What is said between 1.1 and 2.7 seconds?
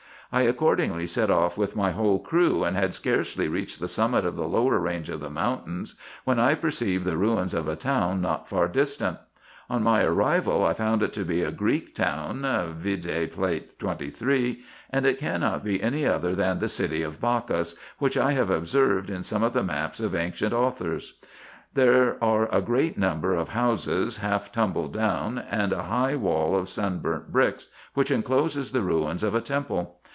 off with my whole crew,